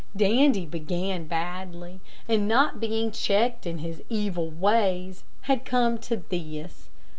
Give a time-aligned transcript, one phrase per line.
[0.17, 6.89] Dandy began badly, and not being checked in his evil ways, had come to this.